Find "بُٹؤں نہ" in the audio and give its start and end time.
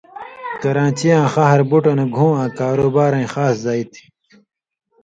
1.69-2.05